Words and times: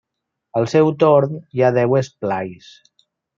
Al 0.61 0.65
seu 0.71 0.89
torn 1.03 1.35
hi 1.57 1.63
ha 1.67 1.71
deu 1.77 1.95
esplais. 2.01 2.73